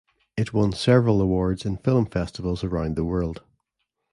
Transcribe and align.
It 0.35 0.51
won 0.51 0.71
several 0.71 1.21
awards 1.21 1.63
in 1.63 1.77
film 1.77 2.07
festivals 2.07 2.63
around 2.63 2.95
the 2.95 3.05
world. 3.05 3.43